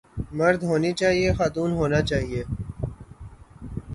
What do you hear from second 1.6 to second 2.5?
ہونا چاہئے